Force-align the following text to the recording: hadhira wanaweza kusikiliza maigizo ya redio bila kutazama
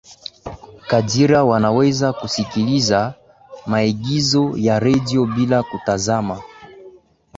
hadhira 0.87 1.43
wanaweza 1.43 2.13
kusikiliza 2.13 3.13
maigizo 3.65 4.53
ya 4.57 4.79
redio 4.79 5.25
bila 5.25 5.63
kutazama 5.63 6.41